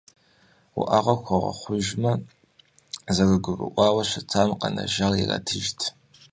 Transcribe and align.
Уӏэгъэр 0.79 1.19
хуэгъэхъужмэ, 1.25 2.11
зэрызэгурыӏуауэ 3.15 4.03
щытам 4.09 4.49
къэнэжар 4.59 5.13
иратыжт. 5.23 5.79